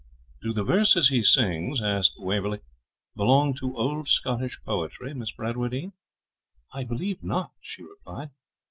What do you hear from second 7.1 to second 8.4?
not,' she replied.